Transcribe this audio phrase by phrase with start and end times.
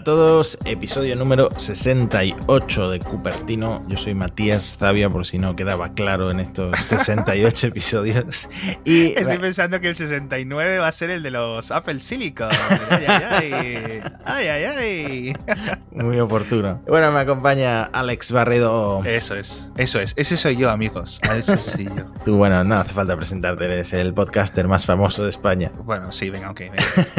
[0.00, 3.84] a todos, episodio número 68 de Cupertino.
[3.86, 8.48] Yo soy Matías Zavia, por si no quedaba claro en estos 68 episodios.
[8.86, 12.48] Y, Estoy pensando que el 69 va a ser el de los Apple Silicon.
[12.90, 14.48] Ay, ay, ay.
[14.48, 15.36] ay, ay,
[15.92, 16.82] Muy oportuno.
[16.86, 19.02] Bueno, me acompaña Alex Barredo.
[19.04, 20.14] Eso es, eso es.
[20.16, 21.20] Ese soy yo, amigos.
[21.22, 22.04] Ese soy yo.
[22.24, 25.72] Tú, bueno, no hace falta presentarte, eres el podcaster más famoso de España.
[25.84, 26.62] Bueno, sí, venga, ok.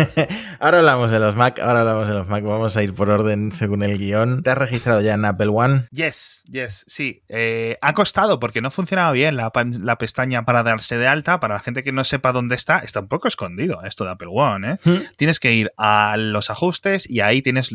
[0.59, 3.51] ahora hablamos de los Mac, ahora hablamos de los Mac vamos a ir por orden
[3.51, 4.43] según el guion.
[4.43, 5.87] ¿Te has registrado ya en Apple One?
[5.91, 7.23] Yes, yes, sí.
[7.29, 9.51] Eh, ha costado porque no funcionaba bien la,
[9.97, 11.39] pestaña para darse de alta.
[11.39, 14.29] Para la gente que no sepa dónde está, está un poco escondido esto de Apple
[14.31, 14.71] One.
[14.71, 14.77] ¿eh?
[14.83, 14.97] Hmm.
[15.17, 17.71] Tienes que ir a los ajustes y ahí tienes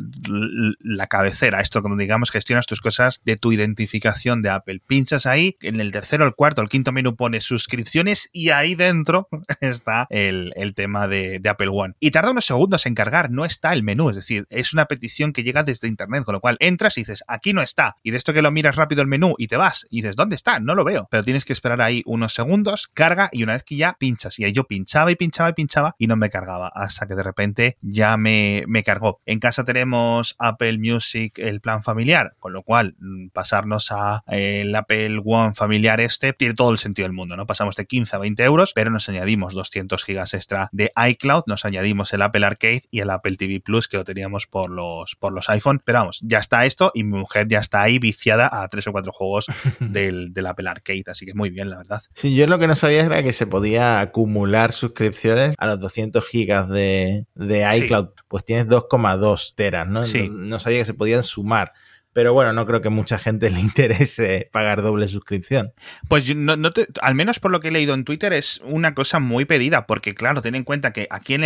[0.87, 4.81] la cabecera, esto como digamos gestionas tus cosas de tu identificación de Apple.
[4.87, 9.29] Pinchas ahí, en el tercero, el cuarto, el quinto menú pone suscripciones y ahí dentro
[9.61, 11.95] está el, tema de, de Apple One.
[12.01, 15.33] Y tarda unos segundos en cargar, no está el menú, es decir, es una petición
[15.33, 17.97] que llega desde internet, con lo cual entras y dices, aquí no está.
[18.03, 20.37] Y de esto que lo miras rápido el menú y te vas y dices, ¿dónde
[20.37, 20.61] está?
[20.61, 21.09] No lo veo.
[21.11, 24.39] Pero tienes que esperar ahí unos segundos, carga y una vez que ya pinchas.
[24.39, 26.69] Y ahí yo pinchaba y pinchaba y pinchaba y no me cargaba.
[26.75, 29.21] Hasta que de repente ya me, me cargó.
[29.27, 34.63] En casa tenemos Apple Music, el plan familiar, con lo cual mm, pasarnos a eh,
[34.63, 37.47] el Apple One familiar este tiene todo el sentido del mundo, ¿no?
[37.47, 41.65] Pasamos de 15 a 20 euros, pero nos añadimos 200 gigas extra de iCloud, nos
[41.65, 45.33] añadimos el Apple Arcade y el Apple TV Plus que lo teníamos por los, por
[45.33, 45.81] los iPhone.
[45.85, 48.93] Pero vamos, ya está esto y mi mujer ya está ahí viciada a tres o
[48.93, 49.47] cuatro juegos
[49.81, 51.05] del, del Apple Arcade.
[51.09, 52.03] Así que muy bien, la verdad.
[52.15, 56.25] Sí, yo lo que no sabía era que se podía acumular suscripciones a los 200
[56.27, 58.09] gigas de, iCloud.
[58.29, 60.05] Pues tienes 2,2 teras, ¿no?
[60.05, 60.29] Sí.
[60.31, 61.73] no sabía que se podían sumar.
[62.13, 65.73] Pero bueno, no creo que mucha gente le interese pagar doble suscripción.
[66.09, 66.71] Pues no, no
[67.01, 70.15] al menos por lo que he leído en Twitter, es una cosa muy pedida, porque
[70.15, 71.45] claro, ten en cuenta que aquí en,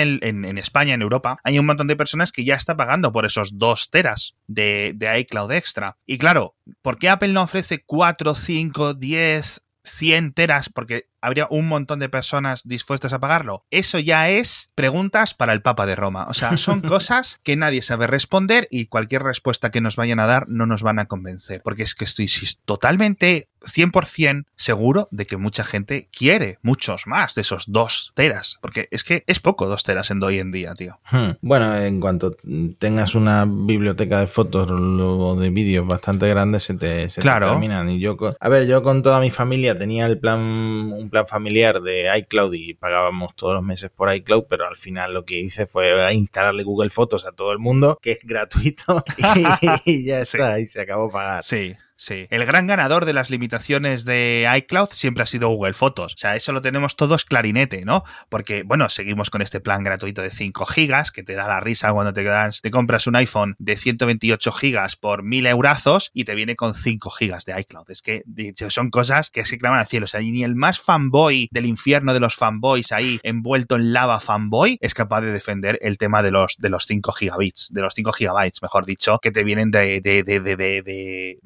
[0.59, 3.91] España, en Europa, hay un montón de personas que ya está pagando por esos dos
[3.91, 5.99] teras de, de iCloud Extra.
[6.06, 10.71] Y claro, ¿por qué Apple no ofrece 4, 5, 10, 100 teras?
[10.71, 13.66] Porque habría un montón de personas dispuestas a pagarlo.
[13.70, 16.26] Eso ya es preguntas para el Papa de Roma.
[16.28, 20.26] O sea, son cosas que nadie sabe responder y cualquier respuesta que nos vayan a
[20.26, 21.60] dar no nos van a convencer.
[21.62, 22.28] Porque es que estoy
[22.64, 28.59] totalmente 100% seguro de que mucha gente quiere muchos más de esos dos teras.
[28.60, 30.98] Porque es que es poco dos teras en hoy en día, tío.
[31.10, 31.32] Hmm.
[31.41, 32.37] Bueno, en cuanto
[32.78, 37.88] tengas una biblioteca de fotos o de vídeos bastante grande, se te, se terminan.
[37.91, 42.06] Y yo, a ver, yo con toda mi familia tenía el plan, plan familiar de
[42.19, 45.91] iCloud y pagábamos todos los meses por iCloud, pero al final lo que hice fue
[46.15, 49.04] instalarle Google Fotos a todo el mundo, que es gratuito,
[49.84, 51.44] y, ya está, y se acabó pagar.
[51.44, 51.75] Sí.
[52.00, 52.27] Sí.
[52.31, 56.15] El gran ganador de las limitaciones de iCloud siempre ha sido Google Fotos.
[56.15, 58.05] O sea, eso lo tenemos todos clarinete, ¿no?
[58.31, 61.93] Porque, bueno, seguimos con este plan gratuito de 5 gigas, que te da la risa
[61.93, 66.34] cuando te, quedas, te compras un iPhone de 128 gigas por 1000 eurazos y te
[66.34, 67.91] viene con 5 gigas de iCloud.
[67.91, 68.22] Es que
[68.71, 70.05] son cosas que se claman al cielo.
[70.05, 74.21] O sea, ni el más fanboy del infierno de los fanboys ahí envuelto en lava
[74.21, 77.93] fanboy es capaz de defender el tema de los, de los 5 gigabits, de los
[77.93, 81.38] 5 gigabytes, mejor dicho, que te vienen de, de, de, de, de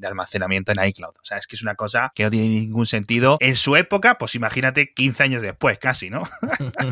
[0.45, 1.15] almacenamiento en iCloud.
[1.21, 3.39] O sea, es que es una cosa que no tiene ningún sentido.
[3.41, 6.23] En su época, pues imagínate 15 años después, casi, ¿no?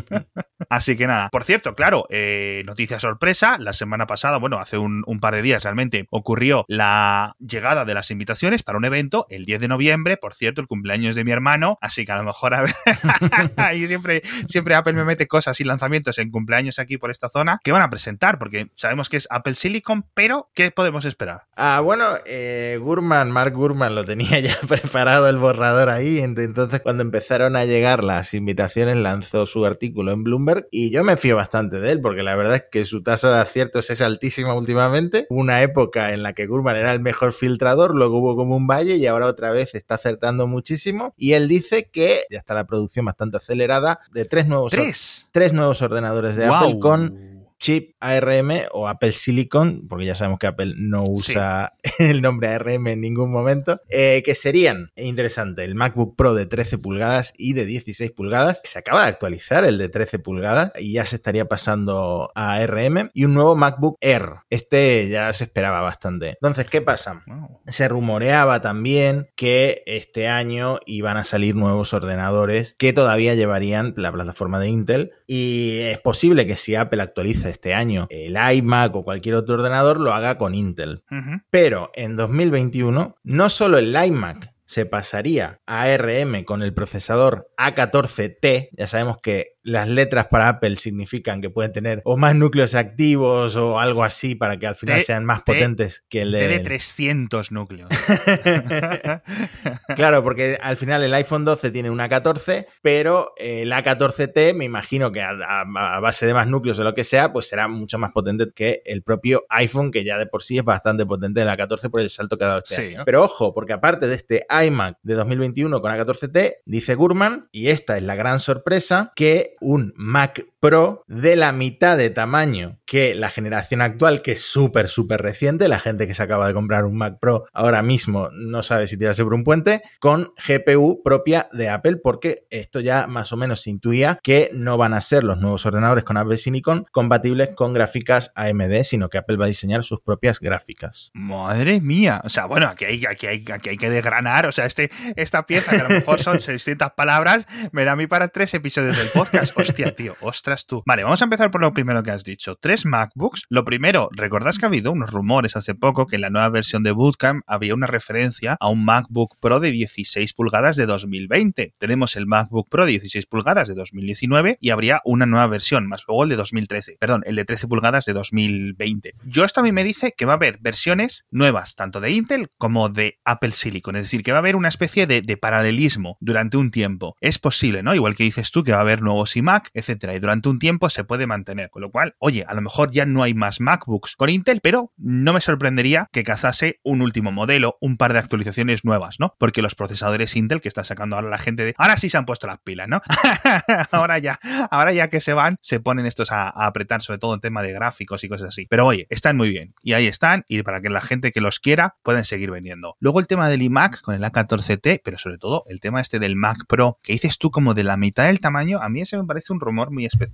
[0.69, 1.29] Así que nada.
[1.29, 3.57] Por cierto, claro, eh, noticia sorpresa.
[3.59, 8.11] La semana pasada, bueno, hace un, par de días realmente ocurrió la llegada de las
[8.11, 10.17] invitaciones para un evento el 10 de noviembre.
[10.17, 11.77] Por cierto, el cumpleaños de mi hermano.
[11.81, 12.75] Así que a lo mejor, a ver,
[13.57, 17.59] ahí siempre, siempre Apple me mete cosas y lanzamientos en cumpleaños aquí por esta zona
[17.63, 21.43] que van a presentar, porque sabemos que es Apple Silicon, pero ¿qué podemos esperar?
[21.55, 27.03] Ah, bueno, eh, Gurman, Mark Gurman lo tenía ya preparado el borrador ahí, entonces cuando
[27.03, 31.81] empezaron a llegar las invitaciones lanzó su artículo en Bloomberg y yo me fío bastante
[31.81, 35.27] de él porque la verdad es que su tasa de aciertos es altísima últimamente.
[35.29, 38.95] Una época en la que Gurman era el mejor filtrador, luego hubo como un valle
[38.95, 43.03] y ahora otra vez está acertando muchísimo y él dice que ya está la producción
[43.03, 45.27] bastante acelerada de tres nuevos, ¿Tres?
[45.33, 47.32] Tres nuevos ordenadores de Apple con
[47.63, 52.87] chip ARM o Apple Silicon, porque ya sabemos que Apple no usa el nombre ARM
[52.87, 57.65] en ningún momento, eh, que serían, interesante, el MacBook Pro de 13 pulgadas y de
[57.65, 58.61] 16 pulgadas.
[58.65, 63.09] Se acaba de actualizar el de 13 pulgadas y ya se estaría pasando a ARM
[63.13, 64.41] y un nuevo MacBook Air.
[64.49, 66.31] Este ya se esperaba bastante.
[66.31, 67.23] Entonces, ¿qué pasa?
[67.67, 74.11] Se rumoreaba también que este año iban a salir nuevos ordenadores que todavía llevarían la
[74.11, 79.03] plataforma de Intel y es posible que si Apple actualiza este año el iMac o
[79.03, 81.03] cualquier otro ordenador lo haga con Intel.
[81.49, 88.69] Pero en 2021 no solo el iMac se pasaría a ARM con el procesador A14T.
[88.71, 93.55] Ya sabemos que las letras para Apple significan que pueden tener o más núcleos activos
[93.55, 96.47] o algo así para que al final sean más potentes que el de...
[96.47, 97.89] de 300 núcleos.
[99.95, 105.11] claro, porque al final el iPhone 12 tiene una 14, pero el A14T me imagino
[105.11, 105.63] que a,
[106.01, 109.01] base de más núcleos o lo que sea, pues será mucho más potente que el
[109.01, 112.37] propio iPhone, que ya de por sí es bastante potente el A14 por el salto
[112.37, 113.03] que ha dado este año.
[113.05, 117.97] Pero ojo, porque aparte de este iMac de 2021 con A14T, dice Gurman, y esta
[117.97, 123.29] es la gran sorpresa, que un Mac Pro de la mitad de tamaño que la
[123.29, 125.67] generación actual, que es súper, súper reciente.
[125.67, 128.97] La gente que se acaba de comprar un Mac Pro ahora mismo no sabe si
[128.97, 133.61] tirarse por un puente, con GPU propia de Apple, porque esto ya más o menos
[133.61, 137.73] se intuía que no van a ser los nuevos ordenadores con Apple Silicon compatibles con
[137.73, 141.11] gráficas AMD, sino que Apple va a diseñar sus propias gráficas.
[141.13, 142.21] Madre mía.
[142.23, 144.45] O sea, bueno, aquí hay, aquí hay, aquí hay que desgranar.
[144.45, 147.95] O sea, este, esta pieza, que a lo mejor son 600 palabras, me da a
[147.97, 149.51] mí para tres episodios del podcast.
[149.57, 150.83] Hostia, tío, ostras tú.
[150.85, 152.55] Vale, vamos a empezar por lo primero que has dicho.
[152.55, 153.43] Tres MacBooks.
[153.49, 156.83] Lo primero, recordás que ha habido unos rumores hace poco que en la nueva versión
[156.83, 161.73] de Bootcamp había una referencia a un MacBook Pro de 16 pulgadas de 2020.
[161.77, 166.03] Tenemos el MacBook Pro de 16 pulgadas de 2019 y habría una nueva versión, más
[166.07, 166.97] luego el de 2013.
[166.99, 169.15] Perdón, el de 13 pulgadas de 2020.
[169.25, 172.49] Yo esto a mí me dice que va a haber versiones nuevas, tanto de Intel
[172.57, 173.95] como de Apple Silicon.
[173.95, 177.15] Es decir, que va a haber una especie de, de paralelismo durante un tiempo.
[177.21, 177.95] Es posible, ¿no?
[177.95, 180.15] Igual que dices tú que va a haber nuevos iMac, etcétera.
[180.15, 181.69] Y durante un tiempo se puede mantener.
[181.69, 184.91] Con lo cual, oye, a lo mejor ya no hay más MacBooks con Intel, pero
[184.97, 189.35] no me sorprendería que cazase un último modelo, un par de actualizaciones nuevas, ¿no?
[189.39, 192.25] Porque los procesadores Intel que está sacando ahora la gente de, ahora sí se han
[192.25, 193.01] puesto las pilas, ¿no?
[193.91, 197.39] ahora ya, ahora ya que se van, se ponen estos a, apretar, sobre todo en
[197.39, 198.67] tema de gráficos y cosas así.
[198.69, 199.73] Pero oye, están muy bien.
[199.81, 202.95] Y ahí están, y para que la gente que los quiera pueden seguir vendiendo.
[202.99, 206.35] Luego el tema del iMac con el A14T, pero sobre todo el tema este del
[206.35, 209.25] Mac Pro, que dices tú como de la mitad del tamaño, a mí ese me
[209.25, 210.32] parece un rumor muy especial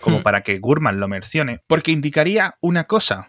[0.00, 0.22] como hmm.
[0.22, 3.26] para que Gurman lo mencione, porque indicaría una cosa.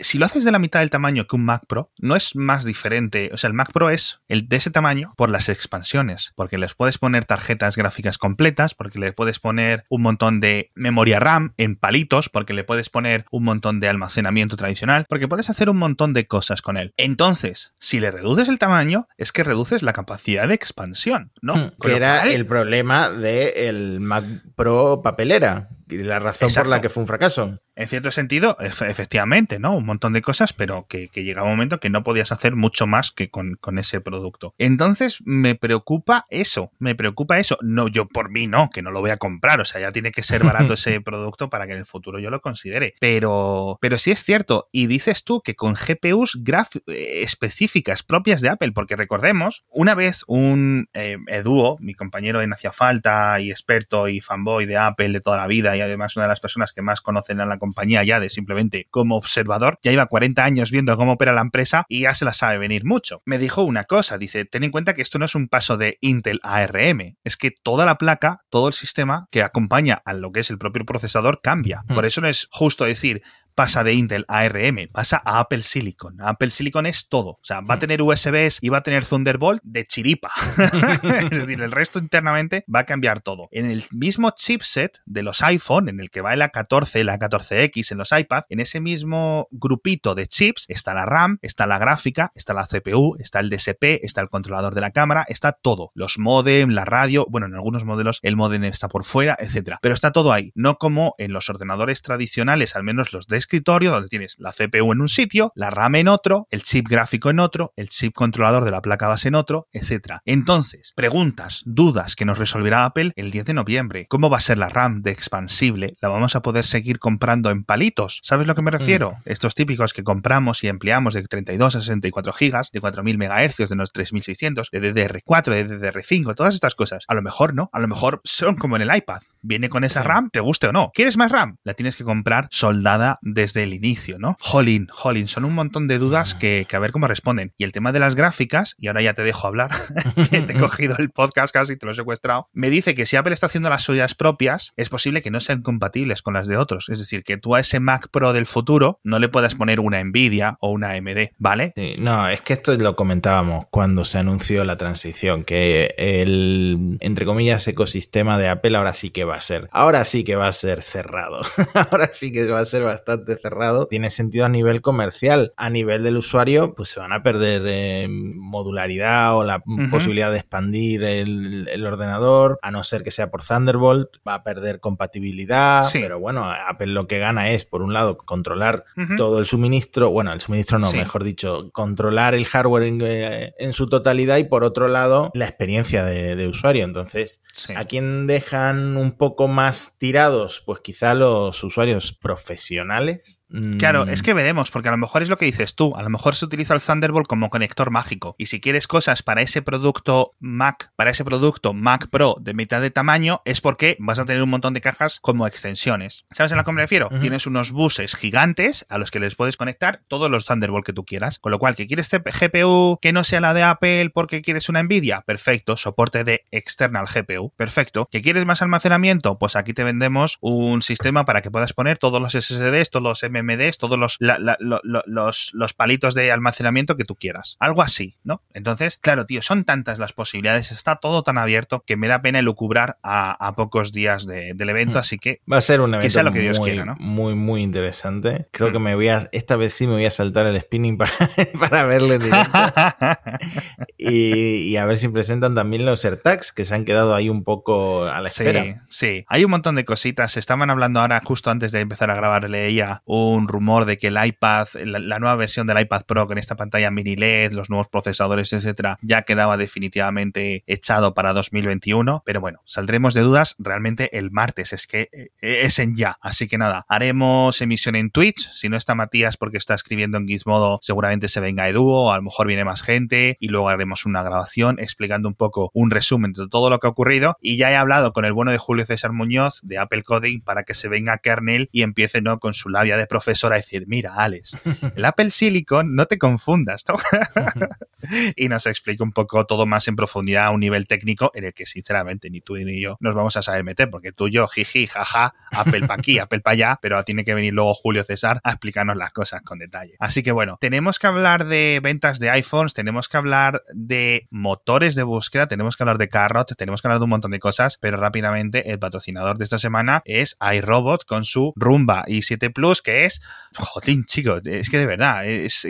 [0.00, 2.64] Si lo haces de la mitad del tamaño que un Mac Pro, no es más
[2.64, 3.30] diferente.
[3.32, 6.74] O sea, el Mac Pro es el de ese tamaño por las expansiones, porque les
[6.74, 11.76] puedes poner tarjetas gráficas completas, porque le puedes poner un montón de memoria RAM en
[11.76, 16.12] palitos, porque le puedes poner un montón de almacenamiento tradicional, porque puedes hacer un montón
[16.12, 16.92] de cosas con él.
[16.96, 21.56] Entonces, si le reduces el tamaño, es que reduces la capacidad de expansión, ¿no?
[21.56, 24.24] Hmm, que era el problema del Mac
[24.56, 25.49] Pro papelera
[25.88, 29.76] y la razón por la que fue un fracaso en cierto sentido, efectivamente, ¿no?
[29.76, 33.10] Un montón de cosas, pero que, llega un momento que no podías hacer mucho más
[33.10, 34.54] que con, ese producto.
[34.58, 37.56] Entonces, me preocupa eso, me preocupa eso.
[37.62, 40.10] No, yo por mí no, que no lo voy a comprar, o sea, ya tiene
[40.10, 42.94] que ser barato ese producto para que en el futuro yo lo considere.
[43.00, 46.38] Pero, pero sí es cierto, y dices tú que con GPUs
[46.86, 52.52] eh, específicas propias de Apple, porque recordemos, una vez un eh, Eduo, mi compañero en
[52.52, 56.24] Hacia Falta y experto y fanboy de Apple de toda la vida, y además una
[56.24, 59.92] de las personas que más conocen a la compañía, ya de simplemente como observador, ya
[59.92, 63.22] iba 40 años viendo cómo opera la empresa y ya se la sabe venir mucho.
[63.24, 65.98] Me dijo una cosa, dice, ten en cuenta que esto no es un paso de
[66.00, 70.32] Intel a ARM, es que toda la placa, todo el sistema que acompaña a lo
[70.32, 71.84] que es el propio procesador cambia.
[71.86, 71.94] Hmm.
[71.94, 73.22] Por eso no es justo decir,
[73.54, 76.16] pasa de Intel a ARM, pasa a Apple Silicon.
[76.20, 77.30] Apple Silicon es todo.
[77.30, 77.80] O sea, va a hmm.
[77.80, 80.30] tener USBs y va a tener Thunderbolt de chiripa.
[81.30, 83.48] es decir, el resto internamente va a cambiar todo.
[83.52, 87.92] En el mismo chipset de los iPhone, en el que va el A14, el A14X
[87.92, 92.32] en los iPad, en ese mismo grupito de chips está la RAM, está la gráfica,
[92.34, 95.90] está la CPU, está el DSP, está el controlador de la cámara, está todo.
[95.94, 99.78] Los modem, la radio, bueno, en algunos modelos el modem está por fuera, etcétera.
[99.82, 100.52] Pero está todo ahí.
[100.54, 104.92] No como en los ordenadores tradicionales, al menos los de escritorio donde tienes la CPU
[104.92, 108.64] en un sitio, la RAM en otro, el chip gráfico en otro, el chip controlador
[108.64, 110.18] de la placa base en otro, etc.
[110.24, 114.06] Entonces, preguntas, dudas que nos resolverá Apple el 10 de noviembre.
[114.08, 115.96] ¿Cómo va a ser la RAM de expansible?
[116.00, 118.20] ¿La vamos a poder seguir comprando en palitos?
[118.22, 119.12] ¿Sabes a lo que me refiero?
[119.12, 119.22] Mm.
[119.24, 123.74] Estos típicos que compramos y empleamos de 32 a 64 gigas, de 4000 MHz, de
[123.74, 127.04] unos 3600, de DDR4, de DDR5, todas estas cosas.
[127.08, 129.20] A lo mejor no, a lo mejor son como en el iPad.
[129.42, 130.90] Viene con esa RAM, te guste o no.
[130.92, 131.56] ¿Quieres más RAM?
[131.64, 134.36] La tienes que comprar soldada desde el inicio, ¿no?
[134.40, 137.52] Jolín, jolín, son un montón de dudas que, a ver cómo responden.
[137.58, 139.70] Y el tema de las gráficas, y ahora ya te dejo hablar,
[140.30, 143.16] que te he cogido el podcast casi, te lo he secuestrado, me dice que si
[143.16, 146.56] Apple está haciendo las suyas propias, es posible que no sean compatibles con las de
[146.56, 146.88] otros.
[146.88, 150.02] Es decir, que tú a ese Mac Pro del futuro no le puedas poner una
[150.02, 151.72] Nvidia o una AMD, ¿vale?
[151.98, 157.66] No, es que esto lo comentábamos cuando se anunció la transición, que el, entre comillas,
[157.68, 160.82] ecosistema de Apple ahora sí que va a ser, ahora sí que va a ser
[160.82, 161.40] cerrado,
[161.90, 165.52] ahora sí que va a ser bastante bastante cerrado, tiene sentido a nivel comercial.
[165.56, 170.38] A nivel del usuario, pues se van a perder eh, modularidad o la posibilidad de
[170.38, 176.18] expandir el, ordenador, a no ser que sea por Thunderbolt, va a perder compatibilidad, pero
[176.20, 178.84] bueno, Apple lo que gana es, por un lado, controlar
[179.16, 183.88] todo el suministro, bueno, el suministro no, mejor dicho, controlar el hardware en, eh, su
[183.88, 186.84] totalidad y por otro lado, la experiencia de, usuario.
[186.84, 187.40] Entonces,
[187.76, 190.62] ¿a quién dejan un poco más tirados?
[190.64, 193.39] Pues quizá los usuarios profesionales animales
[193.78, 194.24] Claro, es mm.
[194.24, 196.44] que veremos, porque a lo mejor es lo que dices tú, a lo mejor se
[196.44, 198.34] utiliza el Thunderbolt como conector mágico.
[198.38, 202.80] Y si quieres cosas para ese producto Mac, para ese producto Mac Pro de mitad
[202.80, 206.24] de tamaño, es porque vas a tener un montón de cajas como extensiones.
[206.30, 207.08] ¿Sabes a lo que me refiero?
[207.20, 211.04] Tienes unos buses gigantes a los que les puedes conectar todos los Thunderbolt que tú
[211.04, 211.38] quieras.
[211.38, 214.82] Con lo cual, que quieres GPU que no sea la de Apple porque quieres una
[214.82, 218.08] Nvidia, perfecto, soporte de external GPU, perfecto.
[218.10, 219.38] ¿Que quieres más almacenamiento?
[219.38, 223.22] Pues aquí te vendemos un sistema para que puedas poner todos los SSDs, todos los
[223.42, 227.56] MMDs, todos los, los, los, palitos de almacenamiento que tú quieras.
[227.60, 228.42] Algo así, ¿no?
[228.52, 232.38] Entonces, claro, tío, son tantas las posibilidades, está todo tan abierto que me da pena
[232.38, 235.00] elucubrar a, a pocos días del evento, hmm.
[235.00, 235.40] así que...
[235.50, 236.96] Va a ser un evento lo que Dios muy, quiera, ¿no?
[236.98, 238.48] muy, muy interesante.
[238.50, 238.72] Creo hmm.
[238.72, 239.28] que me voy a...
[239.32, 241.12] Esta vez sí me voy a saltar el spinning para,
[241.60, 242.58] para verle directo.
[243.98, 248.04] y, a ver si presentan también los AirTags, que se han quedado ahí un poco
[248.04, 248.62] a la espera.
[248.62, 249.24] Sí, sí.
[249.28, 250.36] Hay un montón de cositas.
[250.36, 254.18] Estaban hablando ahora, justo antes de empezar a grabar, leía un rumor de que el
[254.22, 258.52] iPad, la, nueva versión del iPad Pro con esta pantalla mini LED, los nuevos procesadores,
[258.52, 262.22] etcétera, ya quedaba definitivamente echado para 2021.
[262.24, 264.72] Pero bueno, saldremos de dudas realmente el martes.
[264.72, 266.18] Es que eh, es en ya.
[266.20, 268.50] Así que nada, haremos emisión en Twitch.
[268.52, 272.16] Si no está Matías porque está escribiendo en Gizmodo, seguramente se venga Edu, o a
[272.16, 276.32] lo mejor viene más gente y luego haremos una grabación explicando un poco un resumen
[276.32, 277.36] de todo lo que ha ocurrido.
[277.40, 280.64] Y ya he hablado con el bueno de Julio César Muñoz de Apple Coding para
[280.64, 282.38] que se venga Kernel y empiece ¿no?
[282.38, 284.56] con su labia de profesor a decir, mira, Alex,
[284.96, 286.96] el Apple Silicon, no te confundas, ¿no?
[288.36, 291.54] y nos explica un poco todo más en profundidad a un nivel técnico en el
[291.54, 294.46] que sinceramente ni tú ni yo nos vamos a saber meter, porque tú y yo,
[294.46, 298.40] jiji, jaja, Apple para aquí, Apple para allá, pero tiene que venir luego Julio César
[298.44, 299.94] a explicarnos las cosas con detalle.
[299.98, 304.94] Así que bueno, tenemos que hablar de ventas de iPhones, tenemos que hablar de motores
[304.94, 307.78] de búsqueda, tenemos que hablar de Carrot, tenemos que hablar de un montón de cosas,
[307.80, 313.04] pero rápidamente el patrocinador de esta semana es iRobot con su Rumba i7 Plus, que
[313.04, 313.09] es,
[313.56, 315.66] joder, chicos, es que de verdad, es,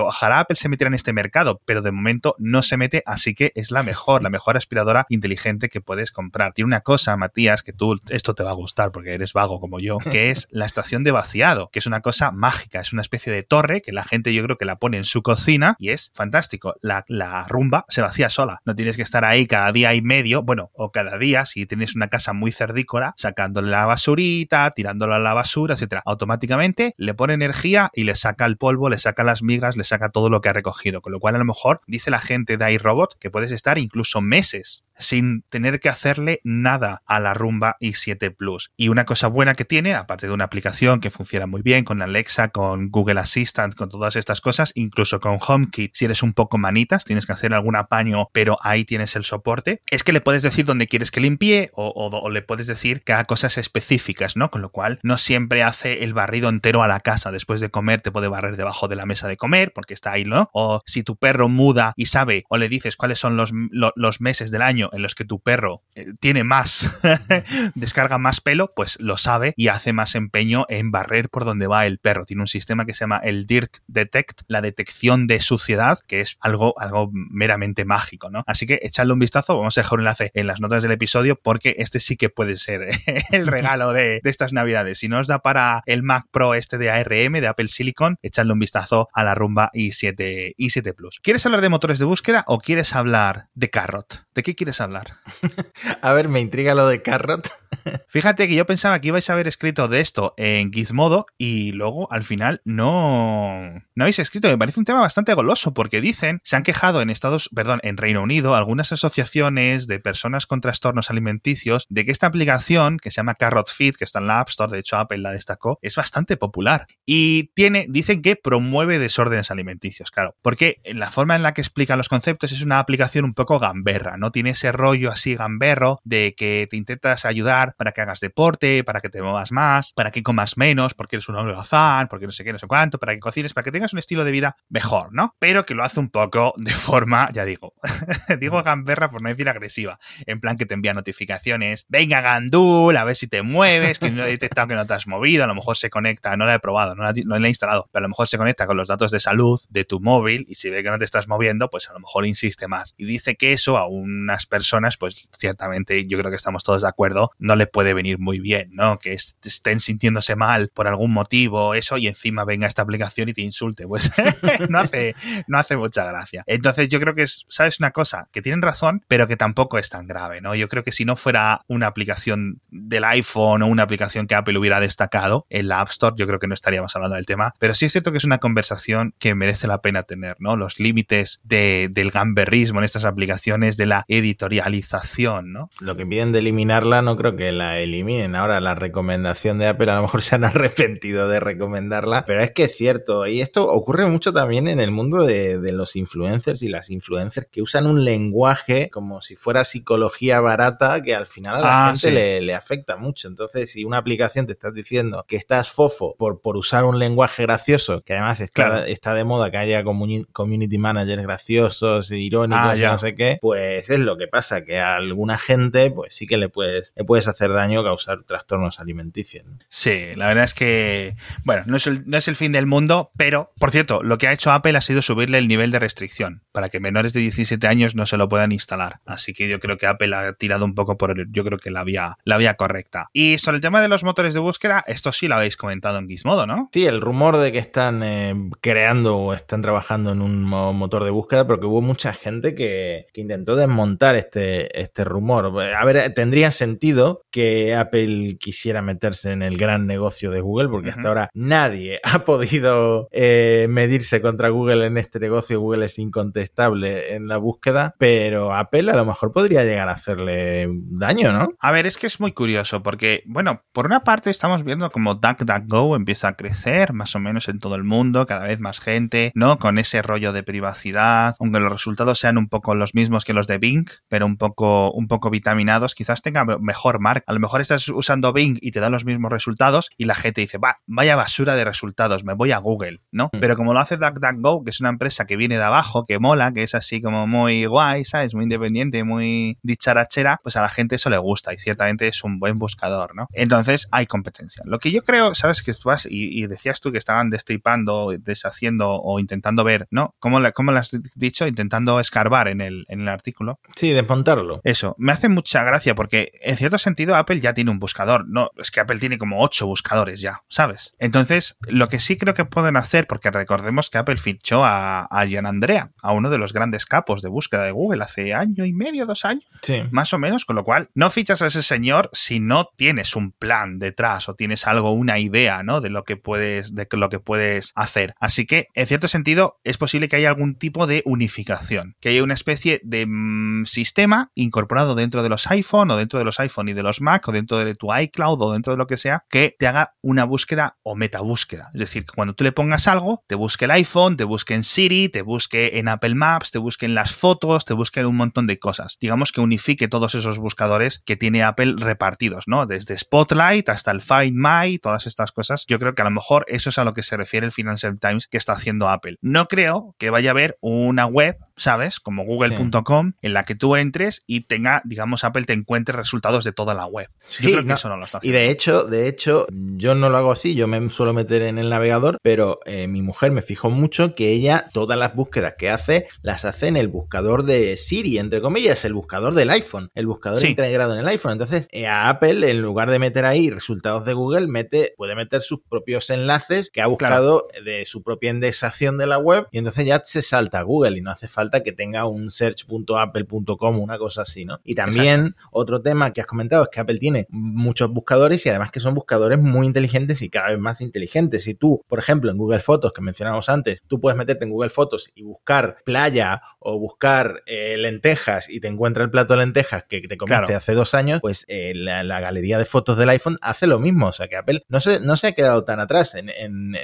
[0.00, 3.52] ojalá Apple se metiera en este mercado, pero de momento no se mete, así que
[3.54, 6.52] es la mejor, la mejor aspiradora inteligente que puedes comprar.
[6.52, 9.80] Tiene una cosa, Matías, que tú, esto te va a gustar porque eres vago como
[9.80, 13.32] yo, que es la estación de vaciado, que es una cosa mágica, es una especie
[13.32, 16.10] de torre que la gente yo creo que la pone en su cocina y es
[16.14, 16.74] fantástico.
[16.80, 20.42] La, la rumba se vacía sola, no tienes que estar ahí cada día y medio,
[20.42, 25.18] bueno, o cada día, si tienes una casa muy cerdícola, sacándole la basurita, tirándolo a
[25.18, 26.02] la basura, etcétera.
[26.04, 30.10] Automáticamente le pone energía y le saca el polvo, le saca las migas, le saca
[30.10, 31.00] todo lo que ha recogido.
[31.00, 34.20] Con lo cual, a lo mejor, dice la gente de iRobot que puedes estar incluso
[34.20, 38.70] meses sin tener que hacerle nada a la Rumba i7 Plus.
[38.76, 42.02] Y una cosa buena que tiene, aparte de una aplicación que funciona muy bien con
[42.02, 46.58] Alexa, con Google Assistant, con todas estas cosas, incluso con HomeKit, si eres un poco
[46.58, 50.42] manitas, tienes que hacer algún apaño, pero ahí tienes el soporte, es que le puedes
[50.42, 54.50] decir dónde quieres que limpie o, le puedes decir que haga cosas específicas, ¿no?
[54.50, 56.48] Con lo cual no siempre hace el barrido
[56.82, 57.30] a la casa.
[57.30, 60.24] Después de comer te puede barrer debajo de la mesa de comer porque está ahí,
[60.24, 60.48] ¿no?
[60.52, 64.50] O si tu perro muda y sabe o le dices cuáles son los, los meses
[64.50, 66.90] del año en los que tu perro eh, tiene más,
[67.74, 71.86] descarga más pelo, pues lo sabe y hace más empeño en barrer por donde va
[71.86, 72.24] el perro.
[72.24, 76.36] Tiene un sistema que se llama el Dirt Detect, la detección de suciedad, que es
[76.40, 78.44] algo, algo meramente mágico, ¿no?
[78.46, 81.36] Así que echadle un vistazo, vamos a dejar un enlace en las notas del episodio
[81.36, 82.88] porque este sí que puede ser
[83.30, 84.98] el regalo de, estas navidades.
[84.98, 88.52] Si no os da para el Mac Pro este de ARM, de Apple Silicon, echadle
[88.52, 91.20] un vistazo a la rumba i7, i7 Plus.
[91.22, 94.24] ¿Quieres hablar de motores de búsqueda o quieres hablar de Carrot?
[94.34, 95.18] ¿De qué quieres hablar?
[96.02, 97.48] a ver, me intriga lo de Carrot.
[98.08, 102.10] Fíjate que yo pensaba que ibais a haber escrito de esto en Gizmodo y luego
[102.12, 104.48] al final no, no habéis escrito.
[104.48, 107.96] Me parece un tema bastante goloso porque dicen, se han quejado en Estados, perdón, en
[107.96, 113.16] Reino Unido, algunas asociaciones de personas con trastornos alimenticios de que esta aplicación que se
[113.16, 115.96] llama Carrot Feed, que está en la App Store, de hecho Apple la destacó, es
[115.96, 121.54] bastante popular y tiene, dicen que promueve desórdenes alimenticios, claro, porque la forma en la
[121.54, 125.36] que explica los conceptos es una aplicación un poco gamberra, no tiene ese rollo así
[125.36, 129.92] gamberro de que te intentas ayudar para que hagas deporte, para que te muevas más,
[129.92, 132.98] para que comas menos, porque eres un holgazán, porque no sé qué, no sé cuánto,
[132.98, 135.36] para que cocines, para que tengas un estilo de vida mejor, ¿no?
[135.38, 137.74] Pero que lo hace un poco de forma, ya digo,
[138.40, 143.04] digo gamberra por no decir agresiva, en plan que te envía notificaciones, venga Gandul, a
[143.04, 145.54] ver si te mueves, que no he detectado que no te has movido, a lo
[145.54, 148.04] mejor se conecta no la he probado, no la, no la he instalado, pero a
[148.04, 150.82] lo mejor se conecta con los datos de salud de tu móvil y si ve
[150.82, 152.94] que no te estás moviendo, pues a lo mejor insiste más.
[152.96, 156.88] Y dice que eso a unas personas, pues ciertamente yo creo que estamos todos de
[156.88, 158.98] acuerdo, no le puede venir muy bien, ¿no?
[158.98, 163.42] Que estén sintiéndose mal por algún motivo, eso, y encima venga esta aplicación y te
[163.42, 163.86] insulte.
[163.86, 164.10] Pues
[164.68, 165.14] no, hace,
[165.46, 166.44] no hace mucha gracia.
[166.46, 168.28] Entonces yo creo que es, ¿sabes una cosa?
[168.32, 170.54] Que tienen razón, pero que tampoco es tan grave, ¿no?
[170.54, 174.58] Yo creo que si no fuera una aplicación del iPhone o una aplicación que Apple
[174.58, 177.54] hubiera destacado en la App Store, yo creo que no estaríamos hablando del tema.
[177.58, 180.56] Pero sí es cierto que es una conversación que merece la pena tener, ¿no?
[180.56, 185.70] Los límites del gamberrismo en estas aplicaciones, de la editorialización, ¿no?
[185.80, 188.36] Lo que piden de eliminarla, no creo que la eliminen.
[188.36, 192.52] Ahora, la recomendación de Apple, a lo mejor se han arrepentido de recomendarla, pero es
[192.52, 193.26] que es cierto.
[193.26, 197.62] Y esto ocurre mucho también en el mundo de, los influencers y las influencers que
[197.62, 202.40] usan un lenguaje como si fuera psicología barata que al final a la ah, gente
[202.40, 203.28] le, afecta mucho.
[203.28, 207.42] Entonces, si una aplicación te estás diciendo que estás fofo por, por usar un lenguaje
[207.42, 212.98] gracioso, que además está, está de moda que haya community managers graciosos, irónicos, ah, no
[212.98, 216.48] sé qué, pues es lo que pasa, que a alguna gente, pues sí que le
[216.48, 219.46] puedes, le puedes hacer daño, causar trastornos alimenticios.
[219.68, 223.10] Sí, la verdad es que, bueno, no es, el, no es el fin del mundo,
[223.16, 226.42] pero, por cierto, lo que ha hecho Apple ha sido subirle el nivel de restricción
[226.52, 229.00] para que menores de 17 años no se lo puedan instalar.
[229.06, 231.84] Así que yo creo que Apple ha tirado un poco por, yo creo que la
[231.84, 233.08] vía, la vía correcta.
[233.12, 236.08] Y sobre el tema de los motores de búsqueda, esto sí lo habéis comentado en
[236.08, 236.68] Gizmodo, ¿no?
[236.72, 241.10] Sí, el rumor de que están eh, creando o están trabajando en un motor de
[241.10, 245.60] búsqueda, porque hubo mucha gente que, intentó desmontar este, este rumor.
[245.60, 250.90] A ver, tendría sentido que Apple quisiera meterse en el gran negocio de Google, porque
[250.90, 255.60] hasta ahora nadie ha podido eh, medirse contra Google en este negocio.
[255.60, 260.68] Google es incontestable en la búsqueda, pero Apple a lo mejor podría llegar a hacerle
[260.70, 261.48] daño, ¿no?
[261.60, 265.14] A ver, es que es muy curioso, porque, bueno, por una parte estamos viendo como
[265.14, 269.32] DuckDuckGo empieza a crecer más o menos en todo el mundo, cada vez más gente,
[269.34, 269.58] ¿no?
[269.58, 273.46] Con ese rollo de privacidad, aunque los resultados sean un poco los mismos que los
[273.46, 277.24] de Bing, pero un poco, un poco vitaminados, quizás tenga mejor marca.
[277.26, 280.40] A lo mejor estás usando Bing y te da los mismos resultados y la gente
[280.40, 283.30] dice, va, vaya basura de resultados, me voy a Google, ¿no?
[283.32, 283.40] Mm.
[283.40, 286.52] Pero como lo hace DuckDuckGo, que es una empresa que viene de abajo, que mola,
[286.52, 288.34] que es así como muy guay, ¿sabes?
[288.34, 292.38] Muy independiente, muy dicharachera, pues a la gente eso le gusta y ciertamente es un
[292.38, 293.28] buen buscador, ¿no?
[293.32, 294.62] Entonces hay competencia.
[294.66, 295.62] Lo que yo creo, ¿sabes?
[295.62, 300.14] Que tú y, decías tú que estaban destripando, deshaciendo o intentando ver, ¿no?
[300.18, 301.46] ¿Cómo, cómo lo has dicho?
[301.46, 303.60] Intentando escarbar en el, en el artículo.
[303.76, 304.60] Sí, desmontarlo.
[304.64, 308.26] Eso, me hace mucha gracia porque en cierto sentido Apple ya tiene un buscador.
[308.28, 310.94] No, es que Apple tiene como ocho buscadores ya, ¿sabes?
[310.98, 315.26] Entonces, lo que sí creo que pueden hacer, porque recordemos que Apple fichó a, a
[315.26, 318.72] Gian Andrea, a uno de los grandes capos de búsqueda de Google hace año y
[318.72, 319.82] medio, dos años, sí.
[319.90, 323.32] más o menos, con lo cual no fichas a ese señor si no tienes un
[323.32, 327.72] plan detrás o tienes algo, una idea, De lo que puedes, de lo que puedes
[327.74, 328.14] hacer.
[328.18, 332.24] Así que, en cierto sentido, es posible que haya algún tipo de unificación, que haya
[332.24, 336.68] una especie de mm, sistema incorporado dentro de los iPhone o dentro de los iPhone
[336.68, 339.24] y de los Mac o dentro de tu iCloud o dentro de lo que sea,
[339.30, 341.68] que te haga una búsqueda o metabúsqueda.
[341.74, 344.64] Es decir, que cuando tú le pongas algo, te busque el iPhone, te busque en
[344.64, 348.16] Siri, te busque en Apple Maps, te busque en las fotos, te busque en un
[348.16, 348.96] montón de cosas.
[349.00, 352.66] Digamos que unifique todos esos buscadores que tiene Apple repartidos, ¿no?
[352.66, 355.51] Desde Spotlight hasta el Find My, todas estas cosas.
[355.66, 357.98] Yo creo que a lo mejor eso es a lo que se refiere el Financial
[357.98, 359.16] Times que está haciendo Apple.
[359.20, 362.00] No creo que vaya a haber una web ¿sabes?
[362.00, 366.52] Como google.com, en la que tú entres y tenga, digamos, Apple te encuentre resultados de
[366.52, 367.08] toda la web.
[367.40, 368.38] yo creo que eso no lo está haciendo.
[368.38, 371.58] Y de hecho, de hecho, yo no lo hago así, yo me suelo meter en
[371.58, 375.70] el navegador, pero eh, mi mujer me fijó mucho que ella todas las búsquedas que
[375.70, 380.06] hace, las hace en el buscador de Siri, entre comillas, el buscador del iPhone, el
[380.06, 381.32] buscador integrado en el iPhone.
[381.32, 385.42] Entonces, eh, a Apple, en lugar de meter ahí resultados de Google, mete, puede meter
[385.42, 389.86] sus propios enlaces que ha buscado de su propia indexación de la web y entonces
[389.86, 394.22] ya se salta a Google y no hace falta que tenga un search.apple.com, una cosa
[394.22, 394.60] así, ¿no?
[394.64, 398.70] Y también otro tema que has comentado es que Apple tiene muchos buscadores y además
[398.70, 401.44] que son buscadores muy inteligentes y cada vez más inteligentes.
[401.44, 404.70] Si tú, por ejemplo, en Google Fotos, que mencionamos antes, tú puedes meterte en Google
[404.70, 409.84] Fotos y buscar playa o buscar eh, lentejas y te encuentra el plato de lentejas
[409.84, 413.66] que te comiste hace dos años, pues eh, la, galería de fotos del iPhone hace
[413.66, 414.06] lo mismo.
[414.06, 416.30] O sea que Apple no se, no se ha quedado tan atrás en,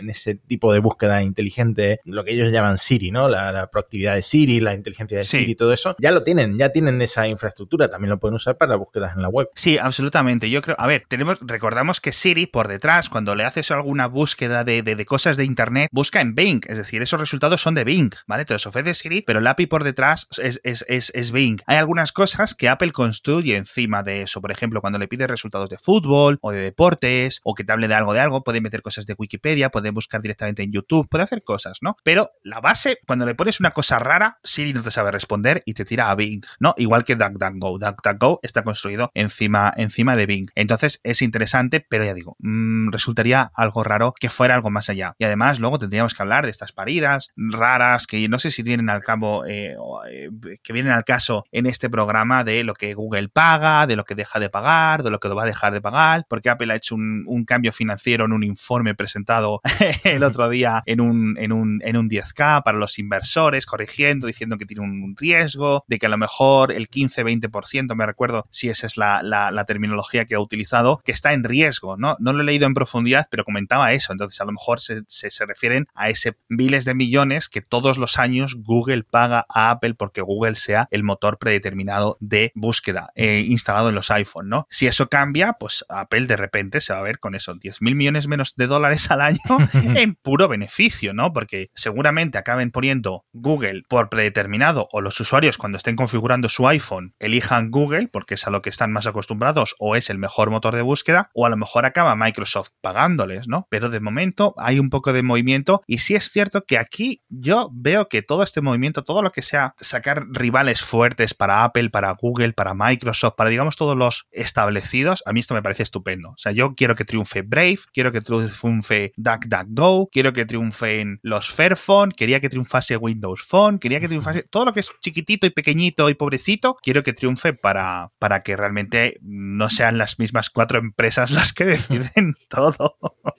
[0.09, 3.29] ese tipo de búsqueda inteligente, lo que ellos llaman Siri, ¿no?
[3.29, 6.57] La, la proactividad de Siri la inteligencia de Siri y todo eso, ya lo tienen,
[6.57, 9.49] ya tienen esa infraestructura, también lo pueden usar para búsquedas en la web.
[9.55, 10.51] Sí, absolutamente.
[10.51, 14.65] Yo creo, a ver, tenemos, recordamos que Siri por detrás, cuando le haces alguna búsqueda
[14.65, 18.45] de, cosas de internet, busca en Bing, es decir, esos resultados son de Bing, ¿vale?
[18.45, 21.61] Te los ofrece Siri, pero la API por detrás es, es, es, es Bing.
[21.67, 24.41] Hay algunas cosas que Apple construye encima de eso.
[24.41, 27.89] Por ejemplo, cuando le pide resultados de fútbol o de deportes o que te hable
[27.89, 31.25] de algo de algo, puede meter cosas de Wikipedia, puede buscar directamente en YouTube, puede
[31.25, 31.97] hacer cosas, ¿no?
[32.03, 35.75] Pero la base, cuando le pones una cosa rara, Siri no te sabe responder y
[35.75, 36.75] te tira a Bing, ¿no?
[36.77, 37.79] Igual que DuckDuckGo.
[37.79, 40.51] DuckDuckGo está construido encima, encima de Bing.
[40.55, 45.15] Entonces es interesante, pero ya digo, mmm, resultaría algo raro que fuera algo más allá.
[45.19, 48.91] Y además, luego tendríamos que hablar de estas paridas raras que no sé si tienen
[48.91, 50.31] al cabo, eh, eh,
[50.63, 54.15] que vienen al caso en este programa de lo que Google paga, de lo que
[54.15, 56.77] deja de pagar, de lo que lo va a dejar de pagar, porque Apple ha
[56.77, 59.61] hecho un, cambio financiero en un informe presentado
[60.05, 64.59] el otro día en un, en un, en un 10K para los inversores, corrigiendo, diciendo
[64.59, 68.87] que tiene un riesgo, de que a lo mejor el 15-20%, me recuerdo si esa
[68.87, 72.17] es la, terminología que ha utilizado, que está en riesgo, ¿no?
[72.21, 74.13] No lo he leído en profundidad, pero comentaba eso.
[74.13, 77.99] Entonces, a lo mejor se, se, se refieren a ese miles de millones que todos
[77.99, 83.45] los años Google paga a Apple porque Google sea el motor predeterminado de búsqueda eh,
[83.47, 84.67] instalado en los iPhone, ¿no?
[84.71, 87.95] Si eso cambia, pues Apple de repente se va a ver con eso, 10 mil
[87.95, 89.41] millones menos de dólares al año
[89.73, 91.33] en puro beneficio, ¿no?
[91.33, 97.15] Porque seguramente acaben poniendo Google por predeterminado o los usuarios cuando estén configurando su iPhone
[97.19, 100.75] elijan Google porque es a lo que están más acostumbrados o es el mejor motor
[100.75, 103.67] de búsqueda o a lo mejor acaba Microsoft pagándoles, ¿no?
[103.71, 107.71] Pero de momento hay un poco de movimiento y sí es cierto que aquí yo
[107.73, 112.13] veo que todo este movimiento, todo lo que sea sacar rivales fuertes para Apple, para
[112.13, 116.31] Google, para Microsoft, para digamos todos los establecidos, a mí esto me parece estupendo.
[116.31, 121.51] O sea, yo quiero que triunfe Brave, quiero que triunfe DuckDuckGo, quiero que triunfen los
[121.51, 125.51] Fairphone, quería que triunfase Windows Phone, quería que triunfase todo lo que es chiquitito y
[125.51, 130.79] pequeñito y pobrecito, quiero que triunfe para, para que realmente no sean las mismas cuatro
[130.79, 132.97] empresas las que deciden todo.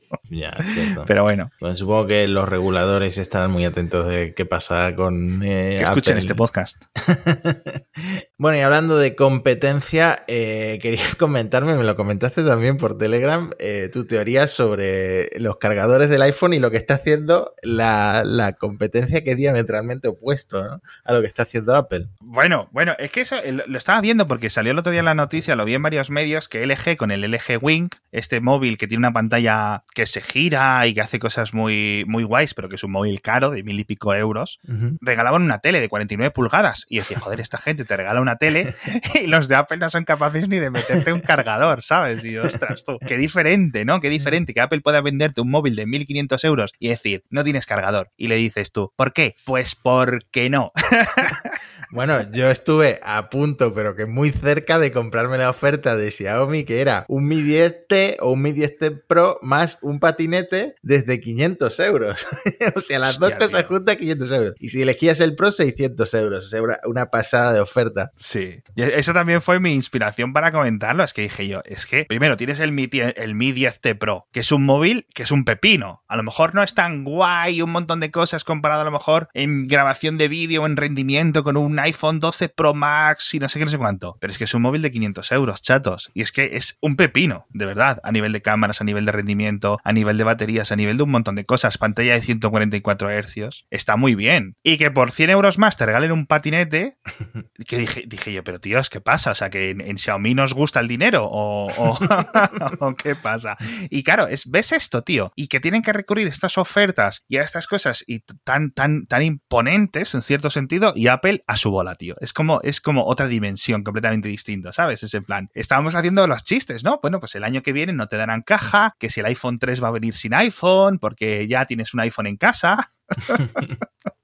[0.30, 1.06] Ya, cierto.
[1.08, 1.52] Pero bueno.
[1.60, 5.42] Bueno, supongo que los reguladores estarán muy atentos de qué pasa con.
[5.44, 6.20] Eh, que escuchen Apple.
[6.20, 6.84] este podcast.
[8.40, 13.90] bueno, y hablando de competencia, eh, quería comentarme, me lo comentaste también por Telegram, eh,
[13.92, 19.26] tu teoría sobre los cargadores del iPhone y lo que está haciendo la, la competencia
[19.26, 20.82] que es diametralmente opuesto ¿no?
[21.04, 22.08] a lo que está haciendo Apple.
[22.22, 25.16] Bueno, bueno, es que eso lo estaba viendo porque salió el otro día en la
[25.16, 28.88] noticia, lo vi en varios medios, que LG con el LG Wing, este móvil que
[28.88, 32.76] tiene una pantalla que se gira y que hace cosas muy, muy guays, pero que
[32.76, 34.98] es un móvil caro de mil y pico euros, uh -huh.
[35.02, 36.86] regalaban una tele de 49 pulgadas.
[36.88, 38.74] Y decía, joder, esta gente te regala una tele
[39.22, 42.24] y los de Apple no son capaces ni de meterte un cargador, ¿sabes?
[42.24, 44.00] Y ostras, tú, qué diferente, ¿no?
[44.00, 47.66] Qué diferente que Apple pueda venderte un móvil de 1500 euros y decir, no tienes
[47.66, 48.12] cargador.
[48.18, 49.36] Y le dices tú, ¿por qué?
[49.46, 50.72] Pues porque no.
[51.92, 56.64] Bueno, yo estuve a punto, pero que muy cerca de comprarme la oferta de Xiaomi,
[56.64, 61.80] que era un Mi 10T o un Mi 10T Pro más un patinete desde 500
[61.80, 62.28] euros.
[62.76, 63.68] o sea, las Hostia, dos cosas tío.
[63.70, 64.54] juntas, 500 euros.
[64.60, 66.46] Y si elegías el Pro, 600 euros.
[66.46, 68.12] O sea, una, pasada de oferta.
[68.16, 68.62] Sí.
[68.76, 71.04] Y esa también fue mi inspiración para comentarlo.
[71.04, 74.42] Es que dije yo, es que primero tienes el Mi, el Mi 10T Pro, que
[74.42, 76.04] es un móvil que es un pepino.
[76.08, 79.30] A lo mejor no es tan guay, un montón de cosas comparado a lo mejor
[79.34, 83.60] en grabación de vídeo, en rendimiento con un iPhone 12 Pro Max y no sé
[83.60, 84.18] qué, no sé cuánto.
[84.20, 86.12] Pero es que es un móvil de 500 euros, chatos.
[86.14, 89.12] Y es que es un pepino, de verdad, a nivel de cámaras, a nivel de
[89.12, 91.78] rendimiento, a nivel de baterías, a nivel de un montón de cosas.
[91.78, 93.66] Pantalla de 144 Hz.
[93.70, 94.56] Está muy bien.
[94.64, 96.98] Y que por 100 euros más te regalen un patinete,
[97.68, 99.32] que dije, dije yo, pero tíos, ¿qué pasa?
[99.32, 101.98] O sea, que en, en Xiaomi nos gusta el dinero o, o,
[102.80, 103.58] o qué pasa.
[103.90, 107.38] Y claro, es, ves esto, tío, y que tienen que recurrir a estas ofertas y
[107.38, 111.69] a estas cosas y tan, tan, tan imponentes en cierto sentido y Apple a su
[111.72, 112.16] bola, tío.
[112.20, 115.04] Es como, es como otra dimensión completamente distinta, ¿sabes?
[115.04, 117.00] Es en plan, estábamos haciendo los chistes, ¿no?
[117.02, 119.84] Bueno, pues el año que viene no te darán caja, que si el iPhone 3
[119.84, 122.90] va a venir sin iPhone, porque ya tienes un iPhone en casa.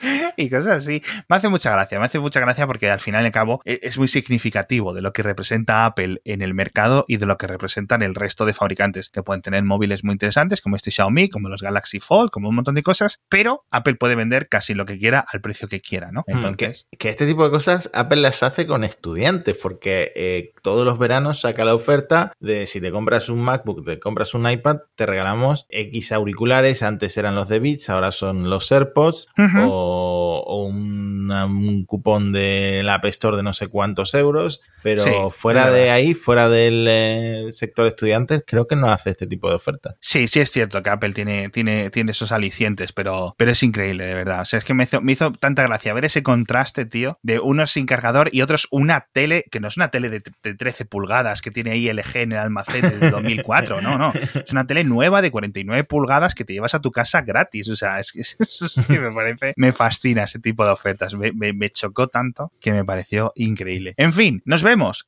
[0.36, 1.02] y cosas así.
[1.28, 3.80] Me hace mucha gracia, me hace mucha gracia porque al final y al cabo e,
[3.82, 7.46] es muy significativo de lo que representa Apple en el mercado y de lo que
[7.46, 11.48] representan el resto de fabricantes que pueden tener móviles muy interesantes como este Xiaomi, como
[11.48, 14.98] los Galaxy Fold, como un montón de cosas, pero Apple puede vender casi lo que
[14.98, 16.24] quiera al precio que quiera, ¿no?
[16.26, 16.86] Entonces...
[16.90, 20.98] Que, que este tipo de cosas Apple las hace con estudiantes porque eh, todos los
[20.98, 25.06] veranos saca la oferta de si te compras un MacBook, te compras un iPad, te
[25.06, 29.68] regalamos X auriculares, antes eran los de Beats, ahora son los AirPods uh -huh.
[29.70, 35.10] o, o un, un, cupón del App Store de no sé cuántos euros, pero sí,
[35.30, 39.48] fuera de ahí, fuera del eh, sector de estudiantes, creo que no hace este tipo
[39.48, 39.96] de ofertas.
[40.00, 44.04] Sí, sí es cierto que Apple tiene, tiene, tiene esos alicientes, pero, pero es increíble,
[44.04, 44.42] de verdad.
[44.42, 47.40] O sea, es que me hizo, me hizo tanta gracia ver ese contraste, tío, de
[47.40, 50.84] unos sin cargador y otros una tele, que no es una tele de, de 13
[50.84, 54.12] pulgadas que tiene ahí LG en el almacén desde 2004, no, no.
[54.34, 57.68] Es una tele nueva de 49 pulgadas que te llevas a tu casa gratis.
[57.68, 61.14] O sea, es que eso sí me parece, me, fascina ese tipo de ofertas.
[61.14, 63.94] Me, chocó tanto que me pareció increíble.
[63.96, 65.06] En fin, nos vemos.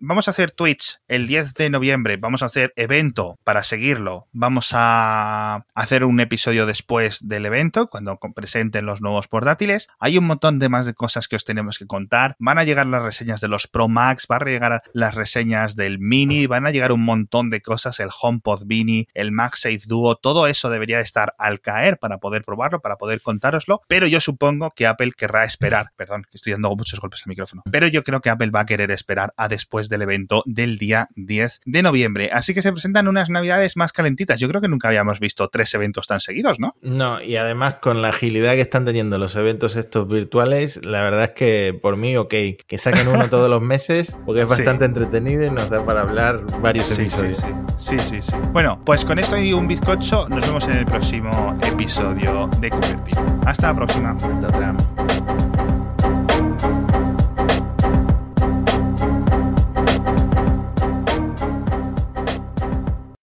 [0.00, 2.16] vamos a hacer Twitch el 10 de noviembre.
[2.16, 4.28] Vamos a hacer evento para seguirlo.
[4.32, 9.88] Vamos a hacer un episodio después del evento, cuando presenten los nuevos portátiles.
[9.98, 12.36] Hay un montón de más de cosas que os tenemos que contar.
[12.38, 15.98] Van a llegar las reseñas de los Pro Max, van a llegar las reseñas del
[15.98, 20.46] Mini, van a llegar un montón de cosas, el HomePod Mini, el MagSafe Duo, todo
[20.46, 24.86] eso debería estar al caer para poder probarlo, para poder contároslo, pero yo supongo que
[24.86, 28.30] Apple querrá esperar, perdón, que estoy dando muchos golpes al micrófono, pero yo creo que
[28.30, 32.54] Apple va a querer esperar a después del evento del día 10 de noviembre, así
[32.54, 36.06] que se presentan unas navidades más calentitas, yo creo que nunca habíamos visto tres eventos
[36.06, 36.72] tan seguidos, ¿no?
[36.82, 41.24] No, y además con la agilidad que están teniendo los eventos estos virtuales, la verdad
[41.24, 42.34] es que por mí, ok,
[42.66, 46.40] que saquen uno todos los meses, porque es bastante entretenido y nos da para hablar
[46.60, 47.42] varios episodios.
[47.78, 51.58] Sí, sí, sí, Bueno, pues con esto y un bizcocho, nos vemos en el próximo
[51.62, 53.16] episodio de Convertir.
[53.62, 54.10] Hasta la próxima.
[54.10, 55.61] Hasta otra.